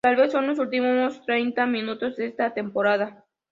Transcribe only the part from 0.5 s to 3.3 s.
últimos treinta minutos de esta temporada.